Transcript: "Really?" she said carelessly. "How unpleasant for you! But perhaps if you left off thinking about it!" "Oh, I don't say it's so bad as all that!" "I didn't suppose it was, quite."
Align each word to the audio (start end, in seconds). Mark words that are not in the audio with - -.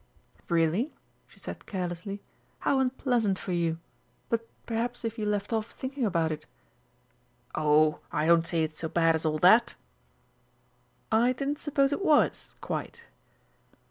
"Really?" 0.49 0.95
she 1.27 1.37
said 1.37 1.67
carelessly. 1.67 2.23
"How 2.61 2.79
unpleasant 2.79 3.37
for 3.37 3.51
you! 3.51 3.77
But 4.29 4.49
perhaps 4.65 5.05
if 5.05 5.19
you 5.19 5.27
left 5.27 5.53
off 5.53 5.69
thinking 5.73 6.05
about 6.05 6.31
it!" 6.31 6.47
"Oh, 7.53 7.99
I 8.11 8.25
don't 8.25 8.47
say 8.47 8.63
it's 8.63 8.79
so 8.79 8.89
bad 8.89 9.13
as 9.13 9.27
all 9.27 9.37
that!" 9.37 9.75
"I 11.11 11.33
didn't 11.33 11.59
suppose 11.59 11.93
it 11.93 12.03
was, 12.03 12.55
quite." 12.61 13.05